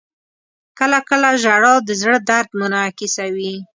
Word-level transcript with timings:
•کله 0.79 0.99
کله 1.09 1.29
ژړا 1.43 1.73
د 1.87 1.89
زړه 2.01 2.17
درد 2.29 2.49
منعکسوي. 2.59 3.53